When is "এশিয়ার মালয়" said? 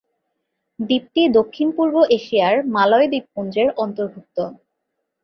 2.17-3.07